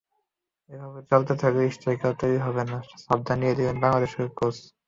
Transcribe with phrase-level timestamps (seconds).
[0.69, 4.55] এভাবে চলতে থাকলে স্ট্রাইকার তৈরি হবে না, সাফ জানিয়ে দিলেন বাংলাদেশ কোচ।